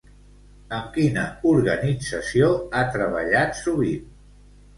Amb 0.77 0.87
quina 0.95 1.25
organització 1.49 2.49
ha 2.57 2.83
treballat 2.97 3.61
sovint? 3.61 4.11